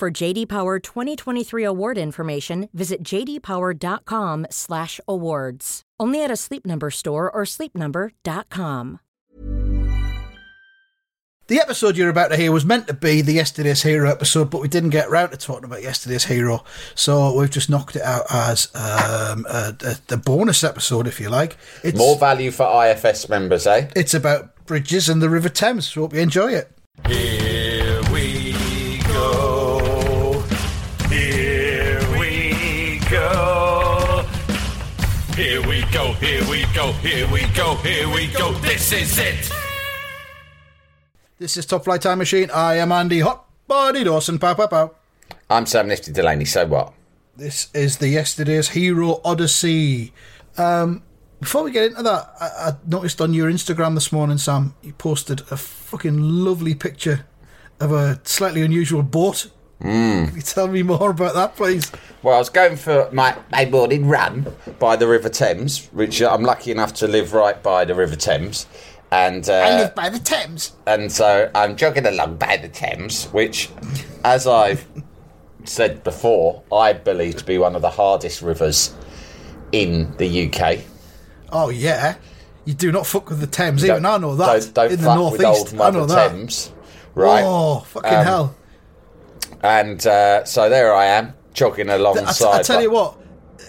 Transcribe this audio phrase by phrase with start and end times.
[0.00, 5.82] For JD Power 2023 award information, visit jdpower.com/awards.
[6.00, 9.00] Only at a Sleep Number store or sleepnumber.com.
[11.48, 14.62] The episode you're about to hear was meant to be the Yesterday's Hero episode, but
[14.62, 18.24] we didn't get round to talking about Yesterday's Hero, so we've just knocked it out
[18.30, 21.58] as um, a, a, the bonus episode, if you like.
[21.84, 23.90] It's, More value for IFS members, eh?
[23.94, 26.70] it's about bridges and the River Thames, so hope you enjoy it.
[27.06, 27.39] Here
[36.20, 36.92] Here we go.
[36.92, 37.76] Here we go.
[37.76, 38.52] Here we go.
[38.52, 39.50] This is it.
[41.38, 42.50] This is Top Flight Time Machine.
[42.50, 44.38] I am Andy Hot Body Dawson.
[44.38, 44.94] Pow, pow, pow.
[45.48, 46.92] I'm Sam Nifty Delaney, so what?
[47.38, 50.12] This is the Yesterday's Hero Odyssey.
[50.58, 51.02] Um,
[51.40, 54.92] before we get into that, I, I noticed on your Instagram this morning, Sam, you
[54.92, 57.24] posted a fucking lovely picture
[57.80, 59.50] of a slightly unusual boat.
[59.80, 60.26] Mm.
[60.28, 61.90] Can you tell me more about that, please?
[62.22, 64.46] Well, I was going for my, my morning run
[64.78, 68.66] by the River Thames, which I'm lucky enough to live right by the River Thames.
[69.10, 70.72] And uh, I live by the Thames.
[70.86, 73.70] and so I'm jogging along by the Thames, which,
[74.24, 74.86] as I've
[75.64, 78.94] said before, I believe to be one of the hardest rivers
[79.72, 80.80] in the UK.
[81.50, 82.16] Oh, yeah.
[82.66, 83.84] You do not fuck with the Thames.
[83.84, 84.46] Even I know that.
[84.46, 86.28] Don't, don't In the fuck with northeast, old I know that.
[86.30, 86.72] Thames,
[87.14, 87.42] right?
[87.44, 88.56] Oh, fucking Um, hell.
[89.62, 92.60] And uh, so there I am, jogging alongside.
[92.60, 93.16] I tell you what,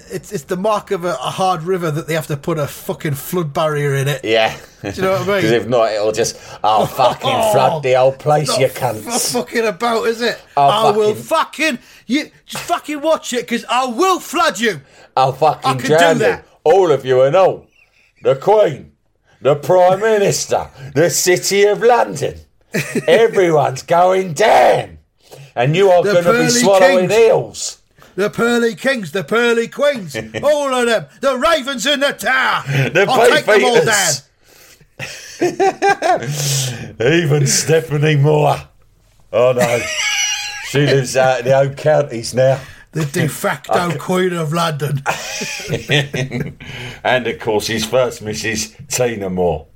[0.10, 2.68] it's it's the mark of a, a hard river that they have to put a
[2.68, 4.22] fucking flood barrier in it.
[4.24, 4.58] Yeah.
[4.82, 5.36] Do you know what I mean?
[5.38, 9.34] Because if not, it'll just, I'll fucking flood the whole place, you f- cunts.
[9.34, 10.42] fucking about, is it?
[10.56, 14.82] I'll I will fucking- fucking you just fucking watch it because I will flood you.
[15.18, 16.38] I'll I fucking can drown do you.
[16.64, 17.68] All of you and all.
[18.24, 18.94] The Queen,
[19.42, 22.40] the Prime Minister, the City of London.
[23.08, 25.00] Everyone's going down.
[25.56, 27.22] And you are going to be swallowing kings.
[27.22, 27.82] eels.
[28.16, 32.64] The pearly kings, the pearly queens, all of them, the ravens in the tower.
[32.92, 34.14] The I'll take them all down.
[37.14, 38.58] Even Stephanie Moore.
[39.34, 39.80] Oh no.
[40.66, 42.60] she lives out in the old counties now.
[42.92, 45.02] The de facto queen of London.
[47.04, 48.76] and of course his first Mrs.
[48.90, 49.68] Tina Moore.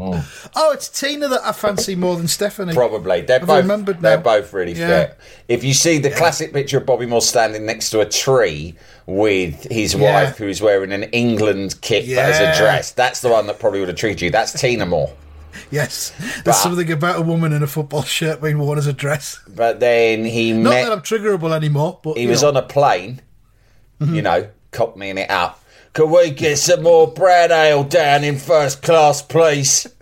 [0.00, 2.72] Oh, it's Tina that I fancy more than Stephanie.
[2.72, 3.22] Probably.
[3.22, 4.22] They're I've both remembered they're now.
[4.22, 4.86] both really Yeah.
[5.06, 5.18] fit.
[5.48, 8.74] If you see the classic picture of Bobby Moore standing next to a tree
[9.06, 10.12] with his Yeah.
[10.24, 13.80] wife who's wearing an England kit but as a dress, that's the one that probably
[13.80, 14.30] would have treated you.
[14.30, 15.10] That's Tina Moore.
[15.72, 18.92] Yes, there's But- something about a woman in a football shirt being worn as a
[18.92, 19.40] dress.
[19.48, 22.48] But then he Not met that I'm triggerable anymore, but he was know.
[22.48, 23.20] on a plane,
[24.00, 24.14] Mm-hmm.
[24.14, 25.57] you know, cockneying it up.
[25.92, 29.86] Could we get some more brown ale down in first class, please?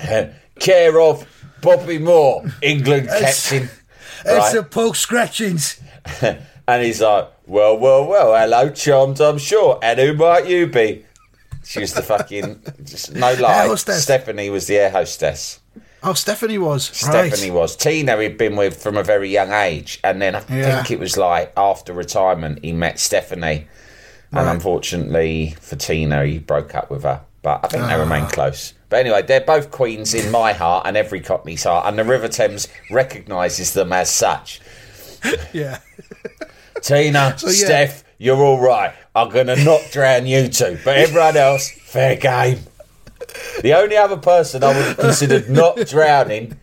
[0.00, 0.26] Uh,
[0.58, 1.26] care of
[1.62, 3.70] Bobby Moore, England It's- captain.
[4.20, 4.54] It's right?
[4.54, 5.80] the poke scratchings.
[6.66, 9.78] And he's like, well, well, well, hello, chums, I'm sure.
[9.82, 11.04] And who might you be?
[11.62, 13.74] She was the fucking, just no lie.
[13.74, 15.60] Stephanie was the air hostess.
[16.02, 16.88] Oh, Stephanie was.
[17.06, 17.30] Right.
[17.30, 17.76] Stephanie was.
[17.76, 20.00] Tina he'd been with from a very young age.
[20.04, 20.76] And then I Yeah.
[20.76, 23.66] think it was like after retirement, he met Stephanie.
[24.36, 24.52] And Right.
[24.54, 27.20] unfortunately for Tina, he broke up with her.
[27.42, 28.00] But I think they Ah.
[28.00, 28.72] remain close.
[28.88, 31.86] But anyway, they're both queens in my heart and every Cockney's heart.
[31.86, 34.60] And the River Thames recognises them as such.
[35.52, 35.78] Yeah.
[36.82, 37.50] Tina, yeah.
[37.50, 38.92] Steph, you're all right.
[39.14, 40.78] I'm going to not drown you two.
[40.84, 42.60] But everyone else, fair game.
[43.62, 46.58] The only other person I would have considered not drowning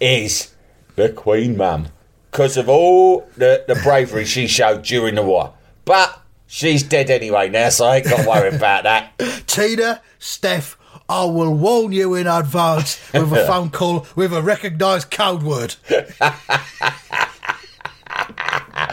[0.00, 0.52] is
[0.96, 1.88] the Queen Mum.
[2.30, 5.54] Because of all the, the bravery she showed during the war.
[5.84, 9.16] But she's dead anyway now, so I ain't got to worry about that.
[9.46, 10.76] Tina, Steph,
[11.08, 15.76] I will warn you in advance with a phone call with a recognised code word.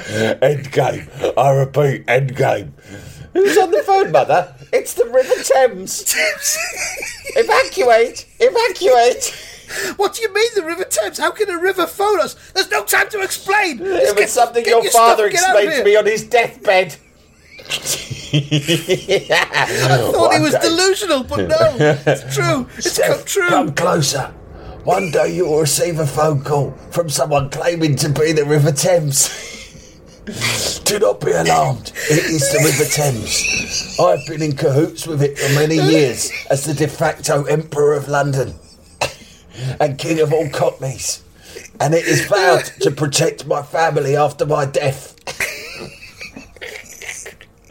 [0.07, 1.09] End game.
[1.37, 2.73] I repeat, end game.
[3.33, 4.53] Who's on the phone, Mother?
[4.71, 6.03] It's the River Thames.
[7.35, 8.25] evacuate!
[8.39, 9.33] Evacuate!
[9.97, 11.17] What do you mean, the River Thames?
[11.17, 12.35] How can a river phone us?
[12.51, 13.79] There's no time to explain.
[13.81, 15.95] It Just was get- something get your, stuff, father get out of explained to me
[15.97, 16.95] on his deathbed.
[18.33, 21.75] I thought he was delusional, but no,
[22.05, 22.67] it's true.
[22.77, 23.49] It's come true.
[23.49, 24.33] Come closer.
[24.83, 28.71] One day you will receive a phone call from someone claiming to be the River
[28.71, 29.29] Thames.
[30.85, 31.91] Do not be alarmed.
[32.09, 33.99] It is the River Thames.
[33.99, 38.07] I've been in cahoots with it for many years as the de facto Emperor of
[38.07, 38.55] London
[39.79, 41.23] and King of all Cockneys.
[41.79, 45.15] And it is vowed to protect my family after my death.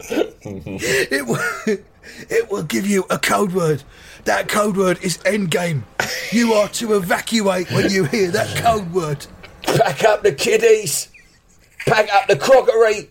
[0.09, 1.77] It will,
[2.29, 3.83] it will give you a code word.
[4.25, 5.83] That code word is endgame.
[6.31, 9.25] You are to evacuate when you hear that code word.
[9.63, 11.09] Pack up the kiddies.
[11.85, 13.09] Pack up the crockery.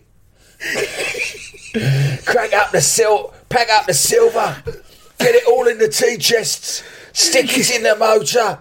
[2.25, 3.33] Crack up the sil.
[3.49, 4.61] Pack up the silver.
[5.17, 6.83] Get it all in the tea chests.
[7.13, 8.59] Stick it in the motor.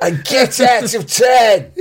[0.00, 1.72] And get out of town.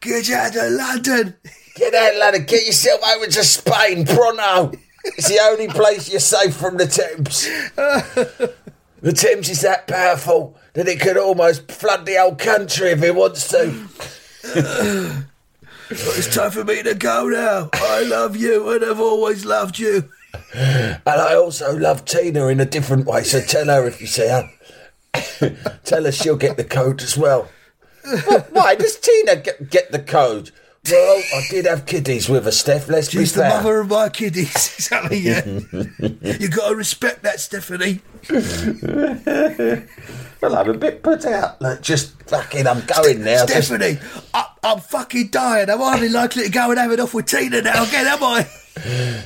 [0.00, 1.36] Get out of London.
[1.74, 4.72] Get out, lad, and get yourself over to Spain, pronto.
[5.04, 7.46] It's the only place you're safe from the Thames.
[9.00, 13.14] The Thames is that powerful that it could almost flood the whole country if it
[13.14, 13.86] wants to.
[15.90, 17.68] It's time for me to go now.
[17.74, 20.10] I love you and I've always loved you.
[20.54, 24.28] And I also love Tina in a different way, so tell her if you see
[24.28, 24.50] her.
[25.84, 27.50] tell her she'll get the code as well.
[28.50, 30.50] Why does Tina get, get the code?
[30.90, 32.88] Well, I did have kiddies with her, Steph.
[32.88, 34.52] Let's She's be the mother of my kiddies.
[34.84, 35.42] Exactly, yeah.
[35.46, 38.00] you got to respect that, Stephanie.
[40.42, 41.58] Well, I'm a bit put out.
[41.62, 43.46] Look, just fucking, I'm going now.
[43.46, 43.98] Just- Stephanie,
[44.34, 45.70] I, I'm fucking dying.
[45.70, 48.42] I'm hardly likely to go and have it off with Tina now again, am I?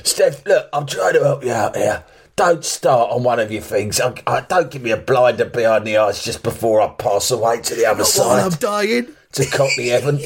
[0.05, 2.05] Steph, look, I'm trying to help you out here.
[2.37, 3.99] Don't start on one of your things.
[3.99, 7.59] I, I, don't give me a blinder behind the eyes just before I pass away
[7.63, 9.07] to the other Not while I'm dying.
[9.33, 10.21] to Cockney Heaven.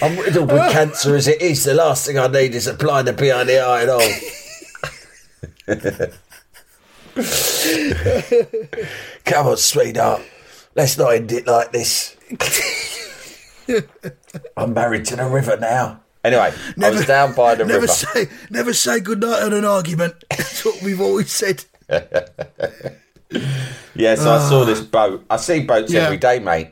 [0.00, 1.64] I'm riddled with cancer as it is.
[1.64, 4.00] The last thing I need is a blinder behind the eye at all.
[9.24, 10.22] Come on, sweetheart.
[10.74, 12.16] Let's not end it like this.
[14.56, 16.00] I'm married to the river now.
[16.24, 16.52] Anyway,
[16.82, 17.92] I was down by the never river.
[17.92, 20.14] say, never say goodnight on an argument.
[20.30, 21.64] That's what we've always said.
[23.94, 24.64] Yeah, so I saw ah.
[24.64, 25.24] this boat.
[25.28, 26.04] I see boats Yeah.
[26.04, 26.68] every day, mate,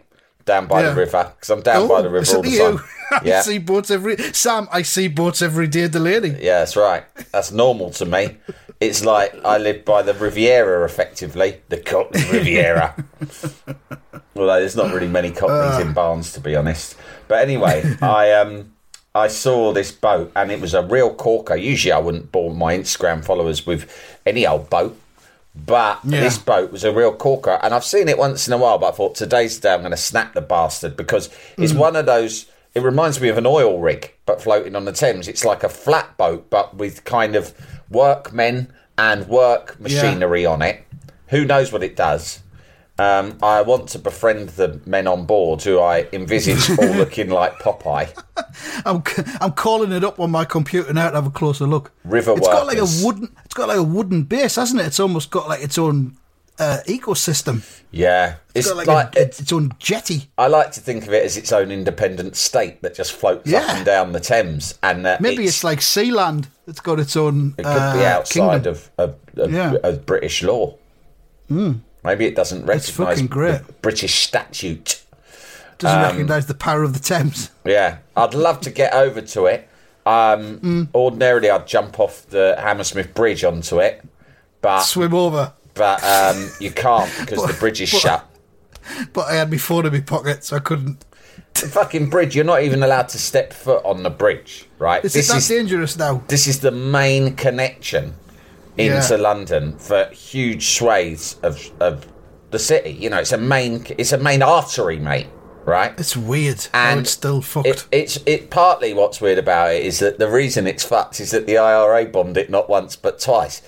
[0.47, 0.91] down by Yeah.
[0.91, 2.73] the river because I'm down by the river all the to time.
[2.75, 2.81] you.
[3.11, 4.69] I Yeah, see boats every Sam.
[4.73, 6.31] I see boats every day, Delaney.
[6.41, 7.05] yeah, that's right.
[7.33, 8.39] That's normal to me.
[8.81, 12.95] It's like I live by the Riviera, effectively, the Cockney Riviera.
[14.37, 15.81] Although there's not really many Cockneys Ah.
[15.81, 16.97] in Barnes, to be honest.
[17.29, 18.73] But anyway, I um
[19.15, 21.57] I saw this boat and it was a real corker.
[21.57, 23.89] Usually, I wouldn't bore my Instagram followers with
[24.27, 24.99] any old boat.
[25.65, 26.21] But Yeah.
[26.21, 28.79] this boat was a real corker, and I've seen it once in a while.
[28.79, 31.79] But I thought today's the day I'm going to snap the bastard because it's Mm.
[31.79, 32.47] one of those.
[32.75, 35.29] It reminds me of an oil rig, but floating on the Thames.
[35.29, 37.55] It's like a flat boat, but with kind of
[37.91, 40.83] workmen and work machinery on it.
[41.29, 42.41] Who knows what it does?
[42.99, 47.59] Um, I want to befriend the men on board, who I envisage all looking like
[47.59, 48.09] Popeye.
[48.87, 49.03] I'm
[49.41, 51.93] I'm calling it up on my computer now to have a closer look.
[52.05, 53.35] River It's got like a wooden.
[53.45, 54.87] It's got like a wooden base, hasn't it?
[54.87, 56.17] It's almost got like its own
[56.59, 57.63] uh, ecosystem.
[57.91, 60.31] Yeah, it's It's got like, like a, it- its own jetty.
[60.39, 63.69] I like to think of it as its own independent state that just floats up
[63.69, 66.47] and down the Thames, and uh, Maybe it's, like Sealand.
[66.67, 67.55] It's got its own.
[67.59, 68.73] It could be uh, outside kingdom.
[68.73, 69.71] of, of, of, Yeah.
[69.73, 69.77] Hmm.
[69.85, 70.77] of British law.
[72.07, 75.03] Maybe it doesn't recognise the British statute.
[75.79, 77.51] Doesn't um, recognise the power of the Thames.
[77.65, 79.69] Yeah, I'd love to get over to it.
[80.07, 80.83] Um, Hmm.
[80.95, 84.05] Ordinarily, I'd jump off the Hammersmith Bridge onto it,
[84.63, 85.53] but Swim over.
[85.75, 88.27] but um, you can't because the bridge is but- shut.
[89.13, 91.05] But I had my phone in my pocket, so I couldn't.
[91.55, 92.37] The fucking bridge.
[92.37, 95.05] You're not even allowed to step foot on the bridge, right?
[95.05, 96.23] Is this it that is dangerous now?
[96.29, 98.15] this is the main connection
[98.79, 99.17] into Yeah.
[99.21, 102.07] London for huge swathes of of
[102.51, 102.91] the city.
[102.91, 105.29] You know, it's a main it's a main artery, mate.
[105.65, 105.93] Right?
[105.99, 106.65] It's weird.
[106.73, 107.67] And it's still fucked.
[107.67, 111.33] It, it's it partly what's weird about it is that the reason it's fucked is
[111.33, 113.63] that the IRA bombed it not once but twice,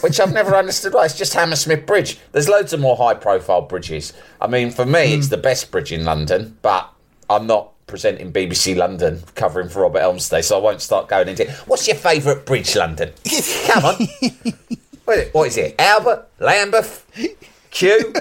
[0.00, 0.94] which I've never understood.
[0.94, 2.18] Why it's just Hammersmith Bridge.
[2.32, 4.14] There's loads of more high profile bridges.
[4.40, 5.18] I mean, for me, Hmm.
[5.18, 6.88] it's the best bridge in London, but
[7.28, 11.44] I'm not presenting BBC London covering for Robert Elmsday, so I won't start going into.
[11.44, 11.50] It.
[11.66, 13.12] What's your favourite bridge, London?
[13.66, 14.08] Come on.
[15.04, 15.34] What is it?
[15.34, 15.74] What is it?
[15.78, 17.06] Albert, Lambeth,
[17.70, 18.12] Kew.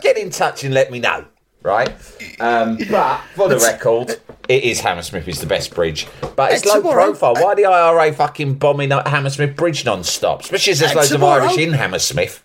[0.00, 1.24] Get in touch and let me know.
[1.60, 1.90] Right,
[2.38, 6.76] um, but for the record, it is Hammersmith is the best bridge, but it's low
[6.76, 7.34] tomorrow- profile.
[7.34, 10.42] Why the IRA fucking bombing Hammersmith Bridge non-stop?
[10.42, 12.44] Especially as there's loads of Irish in Hammersmith.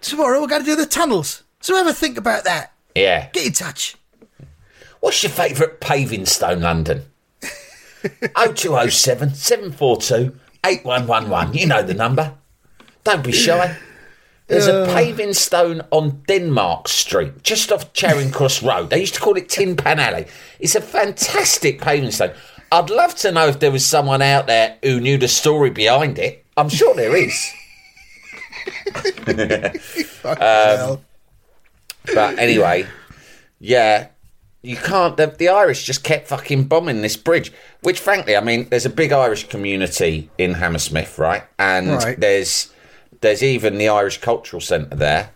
[0.00, 1.42] Tomorrow we're going to do the tunnels.
[1.60, 2.72] So ever think about that.
[2.94, 3.28] Yeah.
[3.32, 3.95] Get in touch.
[5.00, 7.04] What's your favourite paving stone, London?
[8.36, 11.54] 0207 742 8111.
[11.54, 12.34] You know the number.
[13.04, 13.76] Don't be shy.
[14.48, 18.90] There's a paving stone on Denmark Street, just off Charing Cross Road.
[18.90, 20.26] They used to call it Tin Pan Alley.
[20.60, 22.32] It's a fantastic paving stone.
[22.70, 26.18] I'd love to know if there was someone out there who knew the story behind
[26.18, 26.44] it.
[26.56, 27.52] I'm sure there is.
[30.24, 31.00] Well, um,
[32.14, 32.86] But anyway,
[33.60, 34.08] yeah,
[34.66, 35.16] you can't.
[35.16, 37.52] The, the Irish just kept fucking bombing this bridge.
[37.82, 41.44] Which, frankly, I mean, there's a big Irish community in Hammersmith, right?
[41.58, 42.18] And Right.
[42.18, 42.72] there's
[43.20, 45.30] there's even the Irish Cultural Centre there.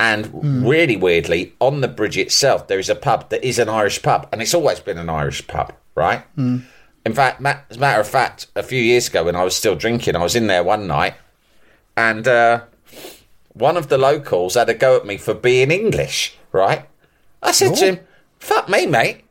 [0.00, 4.02] And really weirdly, on the bridge itself, there is a pub that is an Irish
[4.02, 6.24] pub, and it's always been an Irish pub, right?
[6.36, 9.76] In fact, as a matter of fact, a few years ago when I was still
[9.76, 11.14] drinking, I was in there one night,
[11.96, 12.62] and uh,
[13.52, 16.88] one of the locals had a go at me for being English, right?
[17.40, 18.00] I said to him,
[18.42, 19.24] fuck me, mate.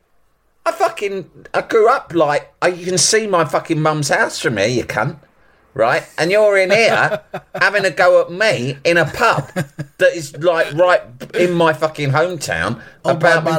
[0.64, 4.56] I fucking, I grew up like, I, you can see my fucking mum's house from
[4.56, 5.18] here, you cunt.
[5.74, 6.06] Right?
[6.18, 7.22] And you're in here
[7.54, 9.48] having a go at me in a pub
[9.98, 11.02] that is like right
[11.34, 12.82] in my fucking hometown.
[13.04, 13.52] About me-.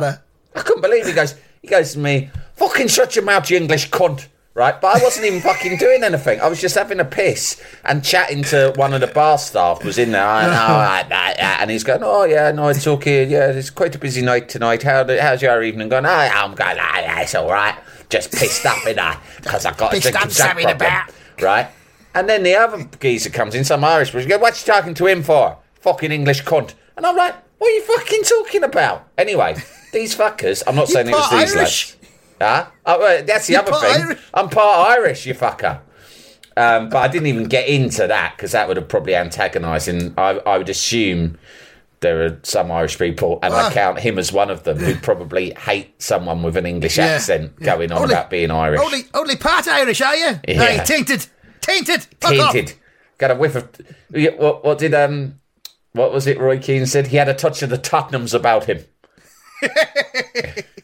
[0.56, 3.90] I couldn't believe he goes, he goes to me, fucking shut your mouth, you English
[3.90, 4.28] cunt.
[4.56, 6.40] Right, but I wasn't even fucking doing anything.
[6.40, 9.98] I was just having a piss and chatting to one of the bar staff was
[9.98, 10.24] in there.
[10.24, 13.26] I, oh, I- I- I," and he's going, "Oh yeah, no, it's okay.
[13.26, 14.84] Yeah, it's quite a busy night tonight.
[14.84, 16.06] How how's your evening going?
[16.06, 16.78] Oh, ah, I'm going.
[16.78, 17.76] Oh, yeah, it's all right.
[18.10, 21.14] Just pissed up in that because I got a drinking jack problem, Bat.
[21.42, 21.68] right?
[22.14, 25.08] And then the other geezer comes in, some Irish, but goes, "What you talking to
[25.08, 25.58] him for?
[25.82, 29.56] Fucking English cunt." And I'm like, "What are you fucking talking about?" Anyway,
[29.92, 30.62] these fuckers.
[30.68, 31.96] I'm not saying it was these Irish?
[31.96, 31.98] lads.
[32.44, 32.68] Huh?
[32.86, 34.04] Oh, that's the You're other thing.
[34.04, 34.20] Irish?
[34.34, 35.80] I'm part Irish, you fucker.
[36.56, 39.88] Um, but I didn't even get into that because that would have probably antagonised.
[39.88, 41.38] And I, I would assume
[42.02, 43.72] there are some Irish people, and I Ah.
[43.72, 47.54] count him as one of them, who probably hate someone with an English Yeah, accent
[47.60, 47.66] yeah.
[47.66, 48.82] going on Only- about being Irish.
[48.82, 50.40] Only, only part Irish, are you?
[50.48, 50.84] Yeah.
[50.84, 51.26] Tainted.
[51.62, 52.06] Tainted.
[52.20, 52.74] Tainted.
[53.18, 53.70] Got a whiff of.
[54.12, 55.40] What, what did um?
[55.94, 56.40] What was it?
[56.40, 58.84] Roy Keane said he had a touch of the Tottenhams about him.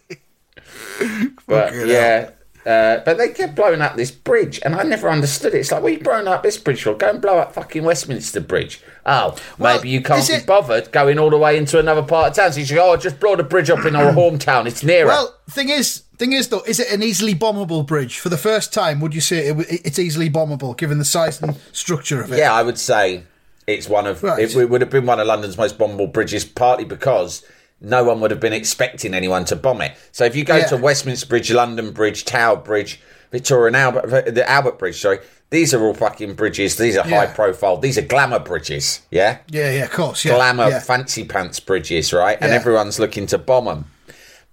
[1.50, 2.29] but Fucking yeah,
[2.65, 5.60] uh, but they kept blowing up this bridge, and I never understood it.
[5.60, 6.94] It's like, we're you blowing up this bridge for?
[6.94, 8.82] Go and blow up fucking Westminster Bridge.
[9.06, 12.29] Oh, Well, maybe you can't be it- bothered going all the way into another part
[12.29, 12.51] of town.
[12.53, 14.68] So you say, oh, just blow the bridge up in our hometown.
[14.68, 15.08] It's nearer.
[15.08, 18.20] Well, thing is, thing is though, is it an easily bombable bridge?
[18.20, 21.58] For the first time, would you say it, it's easily bombable, given the size and
[21.72, 22.38] structure of it?
[22.38, 23.24] Yeah, I would say
[23.65, 24.39] it's one of Right.
[24.44, 27.44] it, it would have been one of London's most bombable bridges, partly because
[27.82, 29.94] no one would have been expecting anyone to bomb it.
[30.12, 30.68] So if you go Yeah.
[30.68, 33.00] to Westminster Bridge, London Bridge, Tower Bridge,
[33.32, 35.20] Victoria and Albert, the Albert Bridge, sorry,
[35.52, 36.76] these are all fucking bridges.
[36.76, 37.26] These are Yeah.
[37.26, 37.78] high profile.
[37.78, 39.02] These are glamour bridges.
[39.12, 40.26] Yeah, Yeah, yeah, of course.
[40.26, 40.80] Yeah, glamour, yeah.
[40.80, 42.38] fancy pants bridges, right?
[42.42, 43.86] And everyone's looking to bomb them.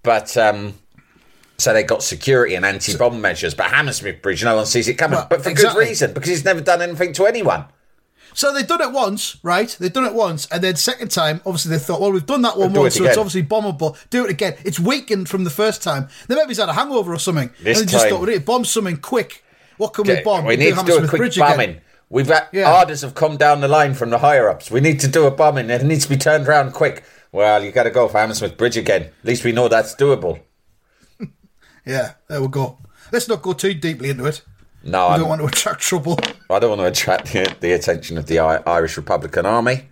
[0.03, 0.75] But um,
[1.59, 3.55] so they got security and anti-bomb measures.
[3.55, 5.17] But Hammersmith Bridge, no one sees it coming.
[5.19, 5.85] Well, but for exactly.
[5.85, 7.65] good reason, because it's never done anything to anyone.
[8.37, 9.75] So they've done it once, right?
[9.81, 12.59] They've done it once, and then second time, obviously they thought, well, we've done that
[12.59, 13.97] one Do it once, so it's obviously bombable.
[14.11, 14.57] Do it again.
[14.63, 16.09] It's weakened from the first time.
[16.29, 17.49] They maybe he's had a hangover or something.
[17.63, 19.43] This and they just time- thought, we need to bomb something quick.
[19.79, 20.45] What can we bomb?
[20.45, 21.51] we need to do a quick Bridge again.
[21.51, 21.81] bombing.
[22.11, 22.79] We've had Yeah.
[22.79, 24.71] orders have come down the line from the higher ups.
[24.71, 25.71] We need to do a bombing.
[25.71, 27.05] It needs to be turned around quick.
[27.33, 29.03] Well, you got to go for Hammersmith Bridge again.
[29.05, 30.41] At least we know that's doable.
[31.87, 32.79] Yeah, there we go.
[33.13, 34.43] Let's not go too deeply into it.
[34.87, 36.19] No, I'm, don't want to attract trouble.
[36.49, 39.89] I don't want to attract the, the attention of the I- Irish Republican Army.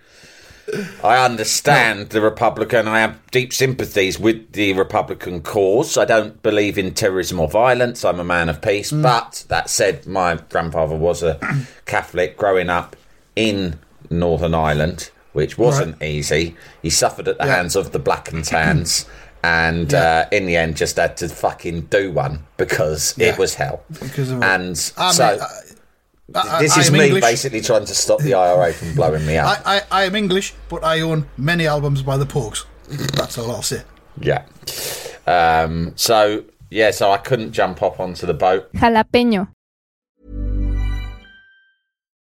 [1.02, 2.88] I understand the Republican.
[2.88, 5.98] I have deep sympathies with the Republican cause.
[5.98, 8.04] I don't believe in terrorism or violence.
[8.04, 8.90] I'm a man of peace.
[8.90, 9.02] Mm.
[9.02, 11.38] But that said, my grandfather was a
[11.86, 12.96] Catholic growing up
[13.36, 16.56] in Northern Ireland, which wasn't easy.
[16.80, 17.56] He suffered at the Yeah.
[17.56, 19.06] hands of the black and tans.
[19.44, 23.28] And uh, in the end, just had to fucking do one because Yeah.
[23.32, 23.82] it was hell.
[24.00, 24.52] Because of and
[24.96, 25.24] I mean, so
[26.34, 27.22] I- I- this is me English.
[27.22, 29.60] basically trying to stop the IRA from blowing me up.
[29.66, 32.64] I, I, I am English, but I own many albums by the Pogues.
[33.18, 33.82] That's all I'll say.
[34.20, 34.42] yeah.
[35.26, 38.72] Um, so yeah, so I couldn't jump up onto the boat.
[38.72, 39.48] Jalapeño.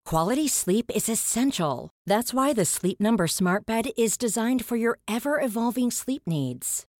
[0.06, 1.90] Quality sleep is essential.
[2.06, 6.86] That's why the Sleep Number Smart Bed is designed for your ever evolving sleep needs.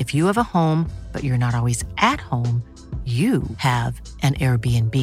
[0.00, 2.64] If you have a home, but you're not always at home,
[3.04, 4.96] you have an Airbnb.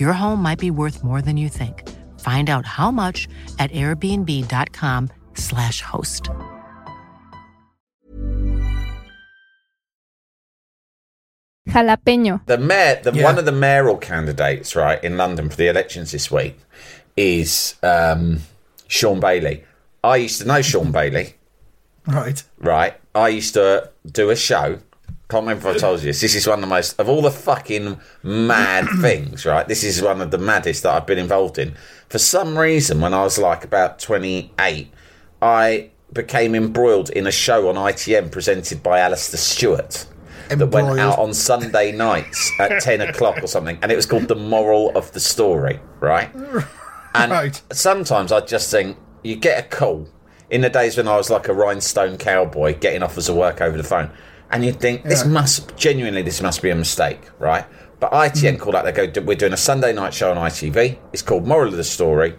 [0.00, 1.88] Your home might be worth more than you think.
[2.20, 6.28] Find out how much at airbnb.com/slash host.
[11.68, 12.40] Jalapeño.
[12.46, 13.24] The mayor, the, Yeah.
[13.24, 16.58] one of the mayoral candidates, right, in London for the elections this week
[17.16, 18.40] is um,
[18.88, 19.64] Shaun Bailey.
[20.02, 21.34] I used to know Shaun Bailey,
[22.06, 22.42] Right.
[22.58, 22.94] right?
[23.14, 24.78] I used to do a show.
[25.28, 26.20] Can't remember if I told you this.
[26.20, 29.66] This is one of the most of all the fucking mad things, right?
[29.66, 31.74] This is one of the maddest that I've been involved in.
[32.08, 34.92] For some reason, when I was like about twenty eight,
[35.40, 40.06] I became embroiled in a show on ITN presented by Alastair Stewart
[40.50, 43.78] that went out on Sunday nights at 10 o'clock or something.
[43.80, 46.30] And it was called The Moral of the Story, right?
[47.14, 47.60] And Right.
[47.72, 50.08] sometimes I just think you get a call
[50.52, 53.76] in the days when I was like a rhinestone cowboy getting offers of work over
[53.76, 54.10] the phone.
[54.50, 55.30] And you'd think, this Yeah.
[55.30, 57.64] must, genuinely, this must be a mistake, right?
[57.98, 60.98] But ITN called out, they go, we're doing a Sunday night show on ITV.
[61.14, 62.34] It's called Moral of the Story.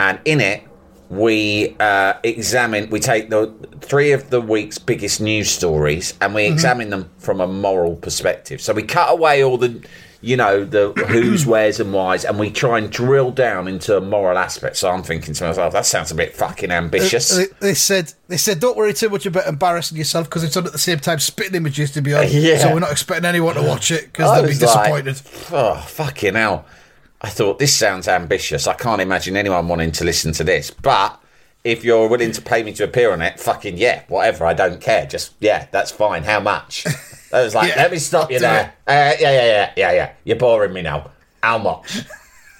[0.00, 0.62] And in it,
[1.10, 6.46] we uh, examine, we take the three of the week's biggest news stories and we
[6.46, 8.62] examine them from a moral perspective.
[8.62, 9.82] So we cut away all the,
[10.24, 14.00] you know, the who's, where's, and why's, and we try and drill down into a
[14.00, 14.76] moral aspect.
[14.78, 17.36] So I'm thinking to myself, that sounds a bit fucking uh, ambitious.
[17.36, 20.66] They, they said they said don't worry too much about embarrassing yourself because it's on
[20.66, 22.24] at the same time spitting images to be on.
[22.34, 22.58] Yeah.
[22.58, 25.52] So we're not expecting anyone to watch it because they'll be was like, disappointed.
[25.52, 26.64] oh, fucking hell.
[27.20, 28.66] I thought, this sounds ambitious.
[28.66, 30.70] I can't imagine anyone wanting to listen to this.
[30.70, 31.20] But
[31.62, 34.44] if you're willing to pay me to appear on it, fucking yeah, whatever.
[34.44, 35.06] I don't care.
[35.06, 36.24] Just, yeah, that's fine.
[36.24, 36.86] How much?
[37.34, 38.74] I was like, Yeah, let me stop you there.
[38.86, 40.12] Uh, yeah, yeah, yeah, yeah, yeah.
[40.24, 41.10] You're boring me now.
[41.42, 42.02] How much?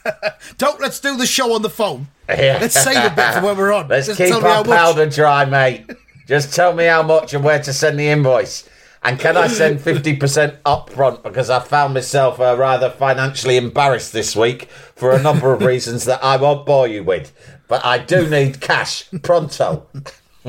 [0.58, 2.08] Don't let's do the show on the phone.
[2.28, 2.58] Yeah.
[2.60, 3.88] Let's save a bit for when we're on.
[3.88, 5.90] Let's Just keep tell me how our powder dry, mate.
[6.26, 8.68] Just tell me how much and where to send the invoice.
[9.02, 14.14] And can I send 50% up front because I found myself uh, rather financially embarrassed
[14.14, 17.30] this week for a number of reasons that I won't bore you with.
[17.68, 19.86] But I do need cash pronto.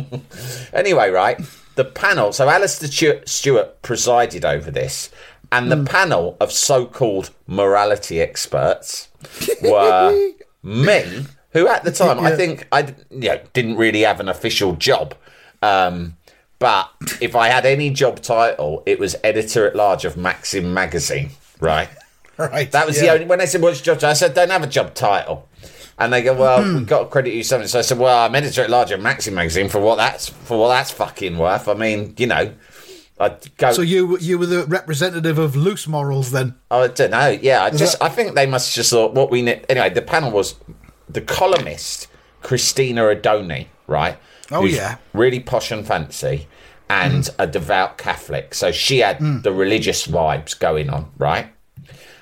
[0.73, 1.41] anyway, right,
[1.75, 2.33] the panel.
[2.33, 5.11] So Alastair Stewart presided over this,
[5.51, 9.09] and the panel of so-called morality experts
[9.61, 10.31] were
[10.63, 14.75] me, who at the time I think I you know, didn't really have an official
[14.75, 15.15] job.
[15.61, 16.17] Um,
[16.59, 16.89] but
[17.21, 21.89] if I had any job title, it was editor at large of Maxim magazine, right?
[22.37, 22.69] Right.
[22.73, 23.03] That was yeah.
[23.03, 23.25] the only.
[23.27, 25.47] When they said what's your job title, I said don't have a job title,
[25.97, 26.83] and they go, well, we've hmm.
[26.83, 27.67] got to credit you something.
[27.67, 30.59] So I said, well, I'm editor at large at Maxim magazine for what that's for
[30.59, 31.67] what that's fucking worth.
[31.67, 32.53] I mean, you know,
[33.19, 33.71] I go.
[33.71, 36.55] So you you were the representative of loose morals then?
[36.69, 37.29] Oh, I don't know.
[37.29, 39.65] Yeah, I just that- I think they must have just thought what we need.
[39.69, 40.55] Anyway, the panel was
[41.07, 42.07] the columnist
[42.41, 44.17] Christina Odone, right?
[44.51, 44.97] Oh, yeah.
[45.13, 46.47] really posh and fancy,
[46.89, 47.35] and mm.
[47.39, 48.53] a devout Catholic.
[48.53, 49.41] So she had mm.
[49.41, 51.47] the religious vibes going on, right?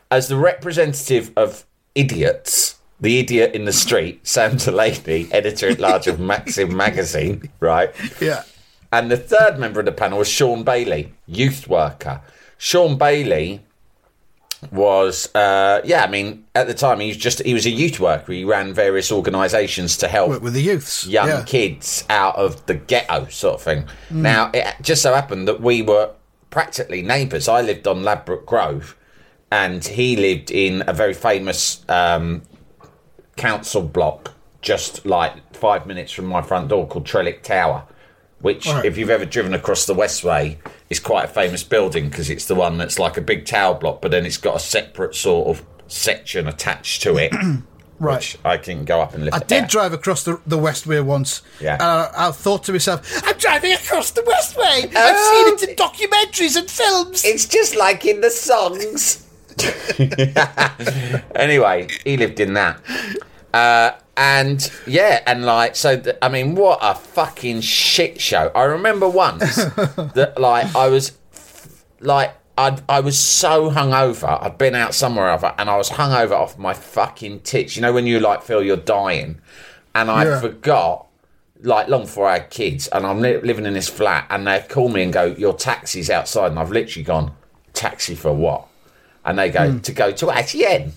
[0.10, 6.08] As the representative of idiots, the idiot in the street, Sam Delaney, editor at large
[6.08, 7.94] of Maxim magazine, right?
[8.22, 8.44] Yeah.
[8.94, 12.22] And the third member of the panel was Shaun Bailey, youth worker.
[12.58, 13.60] Shaun Bailey
[14.72, 18.00] was, uh, yeah, I mean, at the time he was just he was a youth
[18.00, 18.32] worker.
[18.32, 21.06] He ran various organisations to help Work with the youths.
[21.06, 21.44] young yeah.
[21.44, 23.86] kids out of the ghetto, sort of thing.
[24.12, 26.12] Now, it just so happened that we were
[26.52, 27.50] practically neighbours.
[27.50, 28.96] I lived on Ladbroke Grove,
[29.52, 32.44] and he lived in a very famous um,
[33.36, 37.84] council block just like five minutes from my front door called Trellick Tower.
[38.40, 38.84] Which, Right.
[38.84, 40.58] if you've ever driven across the Westway,
[40.90, 44.02] is quite a famous building because it's the one that's like a big tower block,
[44.02, 47.32] but then it's got a separate sort of section attached to it,
[48.00, 48.16] Right.
[48.18, 49.36] which I can go up and lift.
[49.38, 49.70] I did out.
[49.70, 51.42] drive across the, the Westway once.
[51.62, 51.76] Yeah.
[51.76, 54.92] And I, I thought to myself, I'm driving across the Westway.
[54.94, 55.00] Oh.
[55.00, 57.24] I've seen it in documentaries and films.
[57.24, 59.23] It's just like in the songs.
[61.36, 62.80] anyway, he lived in that.
[63.54, 68.52] Uh, and yeah, and like, so, th- I mean, what a fucking shit show.
[68.56, 71.14] I remember once that, like, I was,
[72.00, 74.42] like, I'd, I was so hungover.
[74.42, 77.76] I'd been out somewhere other, and I was hungover off my fucking tits.
[77.76, 79.40] You know, when you, like, feel you're dying.
[79.96, 80.40] And I Yeah.
[80.42, 81.08] forgot
[81.62, 84.60] like long before I had kids, and I'm li- living in this flat, and they
[84.68, 87.32] call me and go, "Your taxi's outside," and I've literally gone,
[87.74, 88.68] "Taxi for what?"
[89.26, 89.80] And they go hmm.
[89.80, 90.92] to go to ITN.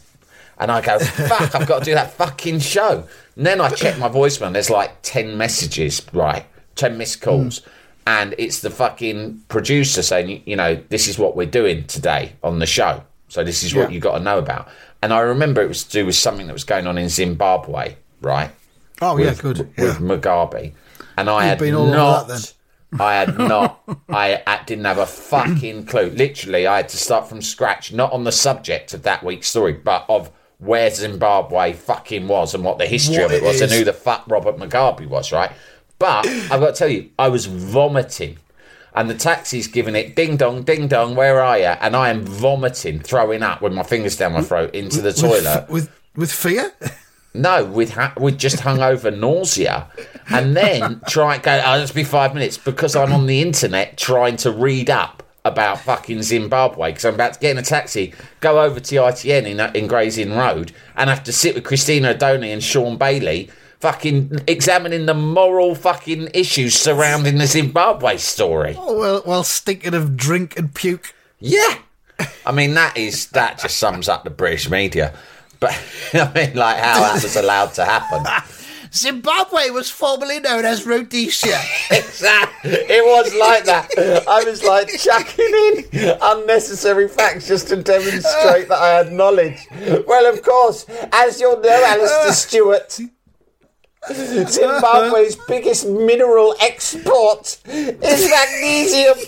[0.59, 3.07] And I go, fuck, I've got to do that fucking show.
[3.37, 6.47] And then I check my voicemail, and there's like 10 messages, right?
[6.77, 7.31] 10 missed hmm.
[7.31, 7.63] calls.
[8.07, 12.59] And it's the fucking producer saying, you- know, this is what we're doing today on
[12.59, 13.03] the show.
[13.29, 13.95] So this is what Yeah.
[13.95, 14.69] you got to know about.
[15.03, 17.97] And I remember it was to do with something that was going on in Zimbabwe,
[18.23, 18.51] right?
[19.03, 19.59] Oh yeah, with, good.
[19.77, 19.95] with Yeah.
[19.95, 20.73] Mugabe,
[21.19, 22.29] and I had been all not.
[22.29, 22.55] that
[23.01, 23.83] I had not.
[24.09, 26.11] I, didn't have a fucking clue.
[26.11, 29.73] Literally, I had to start from scratch, not on the subject of that week's story,
[29.73, 33.61] but of where Zimbabwe fucking was and what the history What of it it was
[33.61, 35.53] and who the fuck Robert Mugabe was, right?
[35.99, 38.39] But I've got to tell you, I was vomiting.
[38.95, 41.65] And the taxi's giving it ding dong, ding dong, where are you?
[41.67, 45.67] And I am vomiting, throwing up with my fingers down my throat into the toilet.
[45.69, 46.73] with with fear.
[47.35, 49.89] No, with ha- with just hungover nausea,
[50.31, 51.63] and then try and go.
[51.65, 55.81] Oh, let's be five minutes because I'm on the internet trying to read up about
[55.81, 59.61] fucking Zimbabwe because I'm about to get in a taxi, go over to ITN in
[59.61, 63.51] uh, in Gray's Inn Road, and have to sit with Christina Odone and Shaun Bailey,
[63.81, 68.75] fucking examining the moral fucking issues surrounding the Zimbabwe story.
[68.77, 71.15] Oh, well, well, stinking of drink and puke.
[71.39, 71.79] Yeah.
[72.45, 75.15] I mean, that is that just sums up the British media.
[75.61, 75.79] But
[76.15, 78.25] I mean, like how that was allowed to happen.
[78.97, 81.61] Zimbabwe was formerly known as Rhodesia.
[81.91, 82.71] Exactly.
[82.71, 83.91] It was like that.
[84.27, 89.59] I was like chucking in unnecessary facts just to demonstrate that I had knowledge.
[90.07, 92.99] Well, of course, as you'll know, Alastair Stewart,
[94.49, 99.19] Zimbabwe's biggest mineral export is magnesium.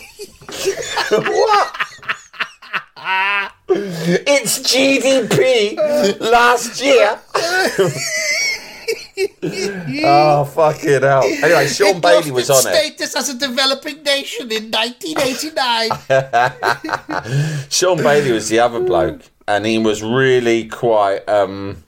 [1.11, 1.77] what?
[3.69, 7.21] Its GDP last year.
[10.05, 11.25] oh fuck it out!
[11.25, 12.99] Anyway, Shaun It Bailey was on its it.
[12.99, 17.65] status as a developing nation in 1989.
[17.71, 21.85] Shaun Bailey was the other bloke, and he was really quite, um,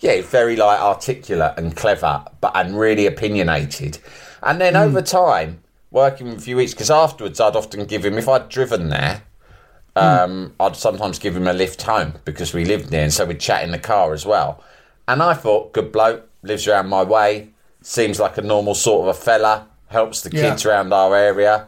[0.00, 3.98] yeah, very like articulate and clever, but and really opinionated.
[4.42, 8.16] And then over time, working with a few weeks, because afterwards I'd often give him
[8.18, 9.22] if I'd driven there.
[9.96, 13.40] Um, I'd sometimes give him a lift home because we lived near, and so we'd
[13.40, 14.62] chat in the car as well.
[15.12, 17.50] And I thought, good bloke, lives around my way,
[17.82, 20.50] seems like a normal sort of a fella, helps the Yeah.
[20.50, 21.66] kids around our area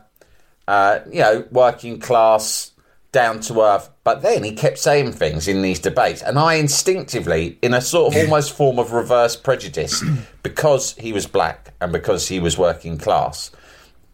[0.68, 2.70] uh, you know, working class,
[3.11, 3.90] down to earth.
[4.05, 8.14] But then he kept saying things in these debates, and I instinctively, in a sort
[8.14, 10.02] of almost form of reverse prejudice,
[10.44, 13.50] because he was black and because he was working class,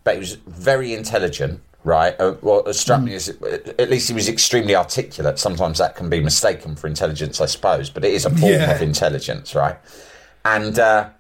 [0.05, 1.61] but he was very intelligent.
[1.85, 2.15] Right.
[2.21, 5.39] Uh, well, it struck me as at least he was extremely articulate.
[5.39, 8.73] Sometimes that can be mistaken for intelligence, I suppose, but it is a form Yeah.
[8.73, 9.77] of intelligence, right?
[10.45, 11.11] And uh,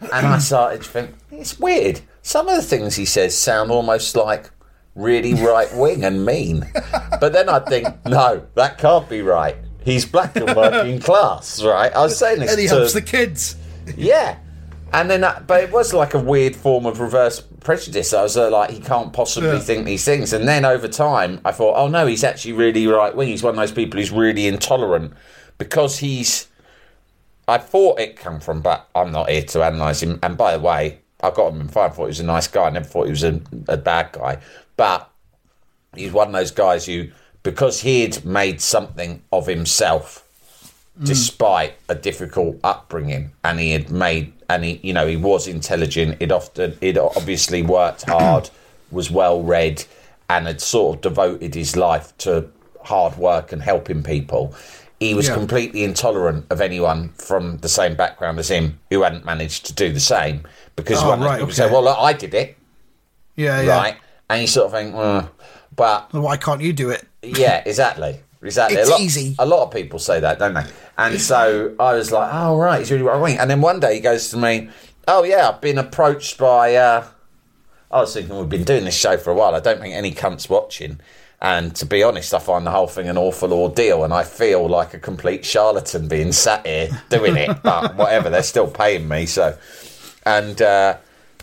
[0.00, 2.00] and I started to think it's weird.
[2.22, 4.50] Some of the things he says sound almost like
[4.94, 6.70] really right wing and mean,
[7.20, 9.56] but then I think no, that can't be right.
[9.82, 11.90] He's black and working class, right?
[11.94, 13.56] I was saying this and he to helps the kids.
[13.96, 14.36] yeah,
[14.92, 18.12] and then that, but it was like a weird form of reverse prejudice.
[18.12, 19.58] I was uh, like, he can't possibly Yeah.
[19.60, 20.32] think these things.
[20.32, 23.28] And then over time, I thought, oh no, he's actually really right wing.
[23.28, 25.12] He's one of those people who's really intolerant
[25.58, 26.48] because he's.
[27.48, 30.20] I thought it come from, but I'm not here to analyse him.
[30.22, 31.90] And by the way, I got him in fine.
[31.90, 32.66] I thought he was a nice guy.
[32.66, 34.38] I never thought he was a, a bad guy.
[34.76, 35.10] But
[35.96, 37.08] he's one of those guys who,
[37.42, 40.24] because he'd made something of himself,
[41.02, 46.18] despite a difficult upbringing, and he had made, and he, you know, he was intelligent.
[46.20, 48.50] He'd often, he'd obviously worked hard,
[48.90, 49.84] was well read,
[50.28, 52.50] and had sort of devoted his life to
[52.84, 54.54] hard work and helping people.
[54.98, 55.34] He was Yeah.
[55.34, 59.92] completely intolerant of anyone from the same background as him who hadn't managed to do
[59.92, 60.42] the same,
[60.76, 62.56] because Oh, one right, people say, "Well, look, I did it."
[63.36, 63.76] Yeah, yeah.
[63.78, 63.96] right?
[64.28, 64.94] And you sort of think,
[65.76, 67.06] but Well, Why can't you do it?
[67.22, 68.78] yeah, exactly, exactly.
[68.78, 69.36] It's a lot, easy.
[69.38, 70.64] A lot of people say that, don't they?
[70.98, 73.38] And so I was like, oh right, he's really right wing.
[73.38, 74.70] And then one day he goes to me,
[75.08, 76.74] oh yeah, I've been approached by.
[76.76, 77.06] Uh,
[77.90, 79.54] I was thinking we've been doing this show for a while.
[79.54, 81.00] I don't think any cunts watching.
[81.42, 84.68] And to be honest, I find the whole thing an awful ordeal, and I feel
[84.68, 87.62] like a complete charlatan being sat here doing it.
[87.62, 89.56] But whatever, they're still paying me, so.
[90.26, 90.98] And uh,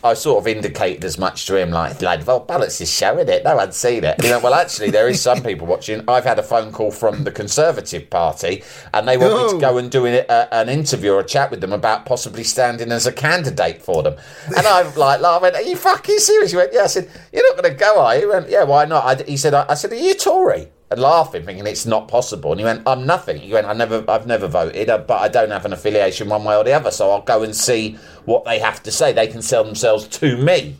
[0.07, 3.43] I sort of indicated as much to him, like, like, well, balance is showing it.
[3.43, 4.21] No one's seen it.
[4.21, 6.03] He went, well, actually, there is some people watching.
[6.07, 9.53] I've had a phone call from the Conservative Party, and they want me Oh.
[9.53, 12.43] to go and do an, a, an interview or a chat with them about possibly
[12.43, 14.15] standing as a candidate for them.
[14.55, 16.51] And I'm like, I went, are you fucking serious?
[16.51, 16.83] He went, yeah.
[16.83, 18.21] I said, you're not going to go, are you?
[18.21, 19.03] He went, yeah, why not?
[19.05, 20.69] I, he said, I, I said, are you Tory?
[20.95, 22.51] Laughing, thinking it's not possible.
[22.51, 23.37] And he went, I'm nothing.
[23.39, 26.45] He went, I never, I've never voted, uh, but I don't have an affiliation one
[26.45, 26.91] way or the other.
[26.91, 29.11] So I'll go and see what they have to say.
[29.11, 30.77] They can sell themselves to me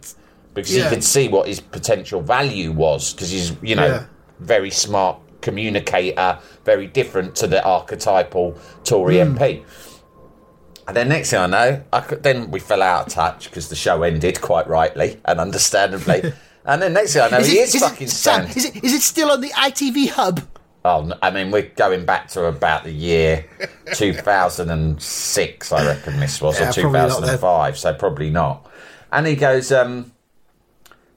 [0.54, 0.84] because Yeah.
[0.86, 4.04] he could see what his potential value was because he's, you know, Yeah.
[4.40, 9.64] very smart communicator, very different to the archetypal Tory MP.
[10.88, 13.68] And then next thing I know, I could, then we fell out of touch because
[13.68, 16.32] the show ended quite rightly and understandably.
[16.68, 18.58] and then next thing I know, he is, fucking Sam, standing.
[18.58, 20.42] is it, is it still on the ITV hub?
[20.86, 23.46] Oh, I mean, we're going back to about the year
[23.96, 28.70] 2006, I reckon this was, Yeah, or probably 2005, so probably not.
[29.12, 30.12] And he goes, um,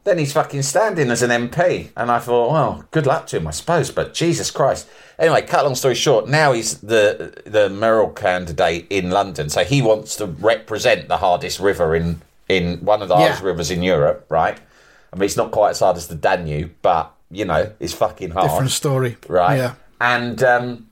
[0.04, 1.90] then he's fucking standing as an MP.
[1.96, 4.88] And I thought, well, good luck to him, I suppose, but Jesus Christ.
[5.18, 9.82] Anyway, cut long story short, now he's the the mayoral candidate in London, so he
[9.82, 13.20] wants to represent the hardest river in, in one of the Yeah.
[13.20, 14.58] hardest rivers in Europe, right?
[15.12, 18.31] I mean, it's not quite as hard as the Danube, but, you know, it's fucking
[18.31, 19.16] hard Different story.
[19.29, 19.57] right?
[19.57, 19.75] Yeah.
[20.01, 20.87] And um,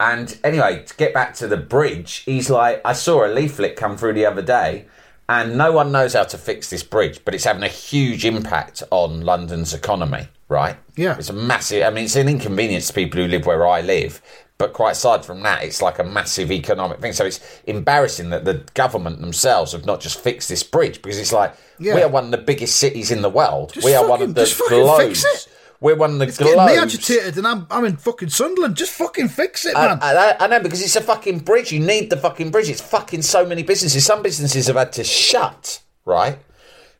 [0.00, 3.96] and anyway, to get back to the bridge, he's like, I saw a leaflet come
[3.96, 4.86] through the other day,
[5.28, 8.82] and no one knows how to fix this bridge, but it's having a huge impact
[8.90, 10.76] on London's economy, right?
[10.96, 11.16] Yeah.
[11.18, 11.82] it's a massive.
[11.84, 14.20] I mean, it's an inconvenience to people who live where I live.
[14.56, 17.12] But quite aside from that, it's like a massive economic thing.
[17.12, 21.32] So it's embarrassing that the government themselves have not just fixed this bridge because it's
[21.32, 21.96] like Yeah.
[21.96, 23.72] we are one of the biggest cities in the world.
[23.72, 25.22] Just we are one of the just globes.
[25.24, 25.52] fix it.
[25.80, 28.76] We're one of the It's getting me agitated, and I'm I'm in fucking Sunderland.
[28.76, 29.98] Just fucking fix it, I, man.
[30.00, 31.72] I, I know because it's a fucking bridge.
[31.72, 32.70] You need the fucking bridge.
[32.70, 34.06] It's fucking so many businesses.
[34.06, 36.38] Some businesses have had to shut, right?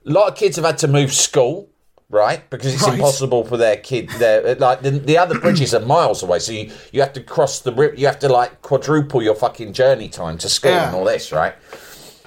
[0.07, 1.71] A lot of kids have had to move school,
[2.11, 2.49] right?
[2.51, 2.95] Because it's Right.
[2.95, 4.09] impossible for their kid.
[4.19, 7.61] Their like the, the other bridges are miles away, so you, you have to cross
[7.61, 7.95] the river.
[7.97, 10.87] You have to like quadruple your fucking journey time to school Yeah.
[10.89, 11.55] and all this, right?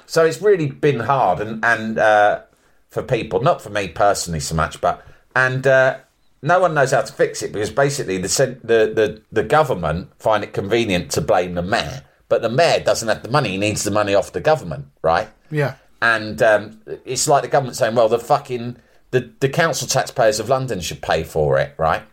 [0.06, 2.42] So it's really been hard, and and uh,
[2.90, 5.98] for people, not for me personally so much, but and uh,
[6.42, 8.28] no one knows how to fix it because basically the
[8.64, 13.08] the the, the government find it convenient to blame the mayor, but the mayor doesn't
[13.08, 15.28] have the money; he needs the money off the government, right?
[15.52, 15.76] Yeah.
[16.02, 18.78] And um, it's like the government saying, "Well, the fucking
[19.12, 22.04] the the council taxpayers of London should pay for it, right?"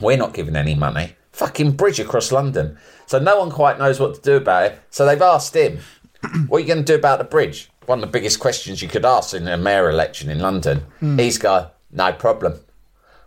[0.00, 1.16] We're not giving any money.
[1.32, 2.76] Fucking bridge across London.
[3.06, 4.78] So no one quite knows what to do about it.
[4.90, 5.78] So they've asked him,
[6.48, 7.70] what are you going to do about the bridge?
[7.86, 10.80] One of the biggest questions you could ask in a mayor election in London.
[11.00, 11.18] Hmm.
[11.18, 12.60] He's go, no problem.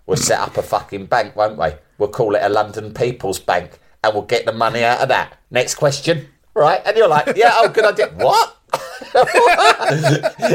[0.05, 1.69] We'll set up a fucking bank, won't we?
[1.97, 5.38] We'll call it a London People's Bank and we'll get the money out of that.
[5.49, 6.27] Next question.
[6.53, 6.81] Right?
[6.86, 8.08] And you're like, yeah, oh, good idea.
[8.15, 8.55] What?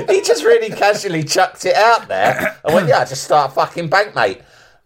[0.08, 2.58] He just really casually chucked it out there.
[2.64, 4.40] I went, yeah, just start a fucking bank, mate.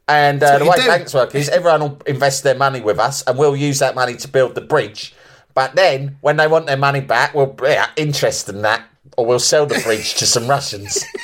[0.06, 0.86] And uh, the way do.
[0.86, 4.16] banks work is everyone will invest their money with us and we'll use that money
[4.16, 5.14] to build the bridge.
[5.54, 8.84] But then, when they want their money back, we'll yeah, interest in that,
[9.16, 11.04] or we'll sell the bridge to some Russians.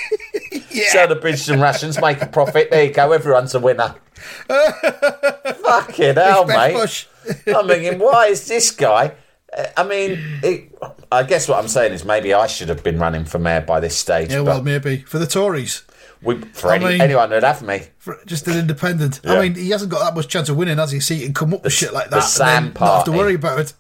[0.71, 2.71] Sell the bridge to some Russians, make a profit.
[2.71, 3.97] There you go, everyone's a winner.
[4.47, 7.07] Fucking hell, mate.
[7.47, 9.15] I'm thinking, why is this guy?
[9.77, 10.79] I mean, it,
[11.11, 13.81] I guess what I'm saying is maybe I should have been running for mayor by
[13.81, 14.31] this stage.
[14.31, 15.83] Yeah, well, maybe for the Tories,
[16.23, 19.21] we, for I any, mean- anyone who'd have me, for just an independent.
[19.25, 19.33] Yeah.
[19.35, 21.01] I mean, he hasn't got that much chance of winning, has he?
[21.01, 23.13] So he can come up with shit like the that Sam and not have to
[23.13, 23.73] worry about it.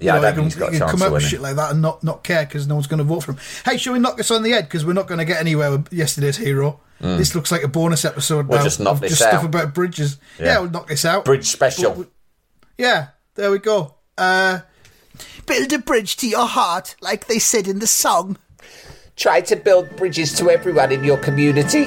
[0.00, 1.70] yeah, I You know, don't he can, he can come up with shit like that
[1.72, 3.38] and not, not care because no one's going to vote for him.
[3.64, 5.70] Hey, shall we knock this on the head because we're not going to get anywhere
[5.70, 6.80] with yesterday's hero?
[7.00, 8.48] This looks like a bonus episode Mm.
[8.48, 10.18] We'll now just knock of just stuff about bridges.
[10.38, 10.44] Yeah.
[10.46, 10.58] Yeah.
[10.60, 11.24] we'll knock this out.
[11.24, 11.92] Bridge special.
[11.92, 12.08] But
[12.78, 13.94] Yeah, there we go.
[14.16, 14.60] Uh,
[15.46, 18.36] build a bridge to your heart, like they said in the song.
[19.16, 21.86] Try to build bridges to everyone in your community.